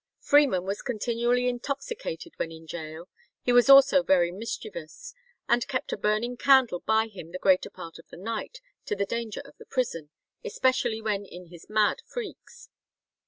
[0.19, 3.07] Freeman was continually intoxicated when in gaol.
[3.43, 5.13] He was also very mischievous,
[5.47, 9.05] and kept a burning candle by him the greater part of the night, to the
[9.05, 10.09] danger of the prison,
[10.43, 12.69] especially when in his mad freaks.